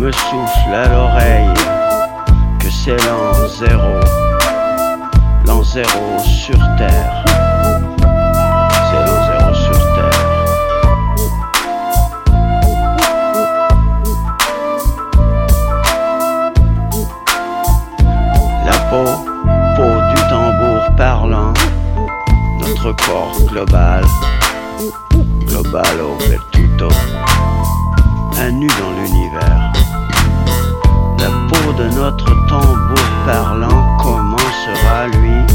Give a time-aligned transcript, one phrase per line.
[0.00, 1.52] me souffle à l'oreille
[2.58, 4.00] que c'est l'an zéro,
[5.46, 7.22] l'an zéro sur Terre.
[8.88, 10.20] C'est l'an zéro sur Terre.
[18.64, 19.04] La peau,
[19.76, 21.52] peau du tambour parlant,
[22.58, 24.04] notre corps global,
[25.46, 26.16] global au
[26.52, 26.60] tout
[28.40, 29.72] un nu dans l'univers.
[31.18, 35.46] La peau de notre tambour parlant commencera lui,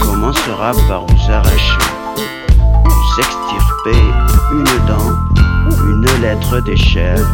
[0.00, 1.78] commencera par vous arracher,
[2.84, 4.00] vous extirper
[4.52, 5.10] une dent,
[5.86, 7.26] une lettre d'échelle,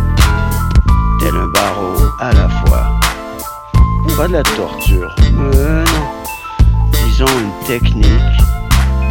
[1.20, 2.87] tel un barreau à la fois.
[4.17, 6.06] Pas de la torture, mais non.
[7.05, 8.39] Disons une technique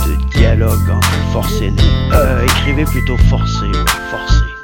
[0.07, 1.71] de dialogue en forcé.
[2.11, 3.71] Euh, écrivez plutôt forcé,
[4.09, 4.54] forcé.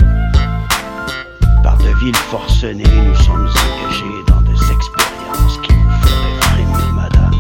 [2.02, 7.36] Villes forcenées, nous sommes engagés dans des expériences qui vous feraient frémir, madame.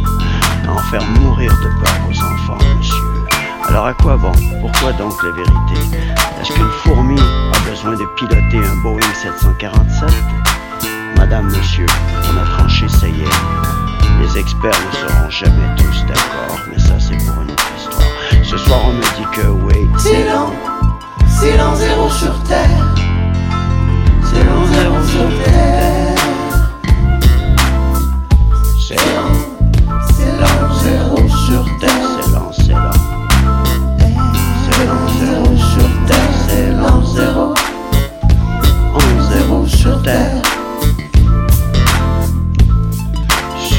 [0.70, 2.96] En faire mourir de peur vos enfants, monsieur.
[3.68, 4.32] Alors à quoi bon?
[4.62, 5.98] Pourquoi donc la vérité
[6.40, 10.10] Est-ce qu'une fourmi a besoin de piloter un Boeing 747
[11.18, 11.88] Madame, monsieur,
[12.32, 14.22] on a tranché, ça y est.
[14.22, 18.44] Les experts ne seront jamais tous d'accord, mais ça c'est pour une autre histoire.
[18.44, 20.54] Ce soir on me dit que oui, C'est l'an,
[21.28, 22.91] c'est l'an zéro sur terre.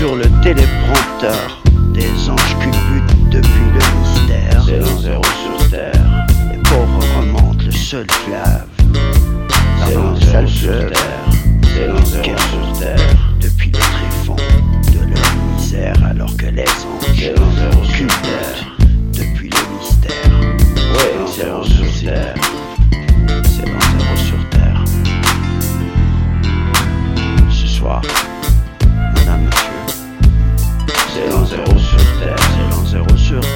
[0.02, 1.62] Sur le téléprompteur
[1.94, 4.64] des anges culbutent depuis le mystère.
[4.66, 6.26] C'est l'an zéro sur terre.
[6.50, 8.51] Les pauvres remontent le seul fleuve.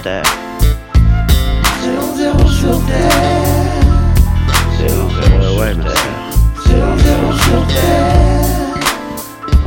[0.02, 0.22] Terre,
[1.82, 3.10] C'est l'an zéro sur terre.
[4.78, 5.94] c'est l'an zéro ouais, ma sœur.
[6.64, 8.74] C'est l'an zéro sur terre.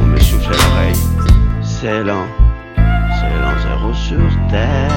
[0.02, 0.96] On me souffle l'oreille.
[1.62, 2.26] C'est l'an,
[2.76, 4.89] c'est l'an zéro sur terre.